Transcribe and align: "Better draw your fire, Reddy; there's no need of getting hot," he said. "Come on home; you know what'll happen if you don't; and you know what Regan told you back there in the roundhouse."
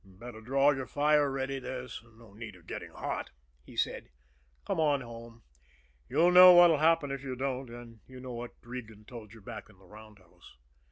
"Better 0.03 0.41
draw 0.41 0.71
your 0.71 0.87
fire, 0.87 1.29
Reddy; 1.29 1.59
there's 1.59 2.01
no 2.17 2.33
need 2.33 2.55
of 2.55 2.65
getting 2.65 2.89
hot," 2.89 3.29
he 3.63 3.77
said. 3.77 4.09
"Come 4.65 4.79
on 4.79 5.01
home; 5.01 5.43
you 6.09 6.31
know 6.31 6.53
what'll 6.53 6.79
happen 6.79 7.11
if 7.11 7.21
you 7.23 7.35
don't; 7.35 7.69
and 7.69 7.99
you 8.07 8.19
know 8.19 8.33
what 8.33 8.55
Regan 8.63 9.05
told 9.05 9.31
you 9.31 9.41
back 9.41 9.67
there 9.67 9.75
in 9.75 9.79
the 9.79 9.85
roundhouse." 9.85 10.57